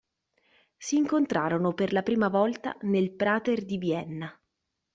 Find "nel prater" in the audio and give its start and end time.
2.81-3.63